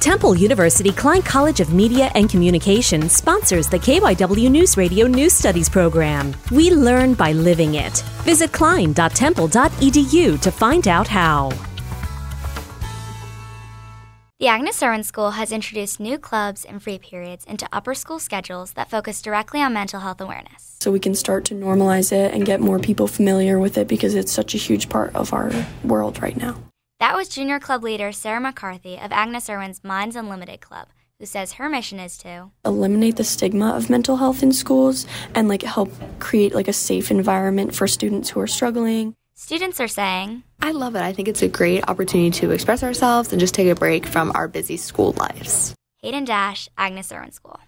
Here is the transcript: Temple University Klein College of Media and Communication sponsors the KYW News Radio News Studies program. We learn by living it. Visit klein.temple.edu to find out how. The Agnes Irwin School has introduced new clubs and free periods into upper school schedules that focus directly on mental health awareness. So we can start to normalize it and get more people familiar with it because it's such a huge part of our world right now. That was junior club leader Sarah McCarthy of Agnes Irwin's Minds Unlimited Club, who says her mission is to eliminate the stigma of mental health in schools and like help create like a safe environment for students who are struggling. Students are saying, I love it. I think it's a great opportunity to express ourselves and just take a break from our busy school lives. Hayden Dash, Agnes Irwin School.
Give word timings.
Temple 0.00 0.34
University 0.34 0.92
Klein 0.92 1.20
College 1.20 1.60
of 1.60 1.74
Media 1.74 2.10
and 2.14 2.30
Communication 2.30 3.10
sponsors 3.10 3.68
the 3.68 3.78
KYW 3.78 4.50
News 4.50 4.78
Radio 4.78 5.06
News 5.06 5.34
Studies 5.34 5.68
program. 5.68 6.34
We 6.50 6.70
learn 6.70 7.12
by 7.12 7.32
living 7.32 7.74
it. 7.74 8.02
Visit 8.24 8.50
klein.temple.edu 8.50 10.40
to 10.40 10.50
find 10.50 10.88
out 10.88 11.06
how. 11.06 11.52
The 14.38 14.48
Agnes 14.48 14.82
Irwin 14.82 15.04
School 15.04 15.32
has 15.32 15.52
introduced 15.52 16.00
new 16.00 16.16
clubs 16.16 16.64
and 16.64 16.82
free 16.82 16.98
periods 16.98 17.44
into 17.44 17.68
upper 17.70 17.94
school 17.94 18.18
schedules 18.18 18.72
that 18.72 18.88
focus 18.88 19.20
directly 19.20 19.60
on 19.60 19.74
mental 19.74 20.00
health 20.00 20.22
awareness. 20.22 20.76
So 20.80 20.90
we 20.90 20.98
can 20.98 21.14
start 21.14 21.44
to 21.46 21.54
normalize 21.54 22.10
it 22.10 22.32
and 22.32 22.46
get 22.46 22.58
more 22.58 22.78
people 22.78 23.06
familiar 23.06 23.58
with 23.58 23.76
it 23.76 23.86
because 23.86 24.14
it's 24.14 24.32
such 24.32 24.54
a 24.54 24.58
huge 24.58 24.88
part 24.88 25.14
of 25.14 25.34
our 25.34 25.52
world 25.84 26.22
right 26.22 26.38
now. 26.38 26.56
That 27.00 27.16
was 27.16 27.30
junior 27.30 27.58
club 27.58 27.82
leader 27.82 28.12
Sarah 28.12 28.42
McCarthy 28.42 28.98
of 28.98 29.10
Agnes 29.10 29.48
Irwin's 29.48 29.82
Minds 29.82 30.16
Unlimited 30.16 30.60
Club, 30.60 30.88
who 31.18 31.24
says 31.24 31.54
her 31.54 31.66
mission 31.66 31.98
is 31.98 32.18
to 32.18 32.50
eliminate 32.62 33.16
the 33.16 33.24
stigma 33.24 33.70
of 33.70 33.88
mental 33.88 34.18
health 34.18 34.42
in 34.42 34.52
schools 34.52 35.06
and 35.34 35.48
like 35.48 35.62
help 35.62 35.90
create 36.18 36.54
like 36.54 36.68
a 36.68 36.74
safe 36.74 37.10
environment 37.10 37.74
for 37.74 37.88
students 37.88 38.28
who 38.28 38.40
are 38.40 38.46
struggling. 38.46 39.14
Students 39.34 39.80
are 39.80 39.88
saying, 39.88 40.42
I 40.60 40.72
love 40.72 40.94
it. 40.94 41.00
I 41.00 41.14
think 41.14 41.28
it's 41.28 41.40
a 41.40 41.48
great 41.48 41.88
opportunity 41.88 42.32
to 42.32 42.50
express 42.50 42.82
ourselves 42.82 43.32
and 43.32 43.40
just 43.40 43.54
take 43.54 43.68
a 43.68 43.74
break 43.74 44.04
from 44.04 44.30
our 44.34 44.46
busy 44.46 44.76
school 44.76 45.12
lives. 45.12 45.74
Hayden 46.02 46.26
Dash, 46.26 46.68
Agnes 46.76 47.10
Irwin 47.10 47.32
School. 47.32 47.60